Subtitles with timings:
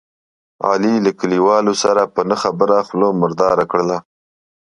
[0.67, 3.97] علي له کلیوالو سره په نه خبره خوله مرداره کړله.